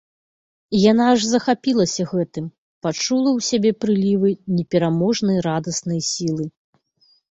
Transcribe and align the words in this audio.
Яна 0.91 1.03
аж 1.15 1.21
захапілася 1.31 2.07
гэтым, 2.15 2.49
пачула 2.87 3.29
ў 3.37 3.51
сябе 3.51 3.71
прылівы 3.85 4.29
непераможнай 4.59 5.37
радаснай 5.53 6.07
сілы. 6.15 6.45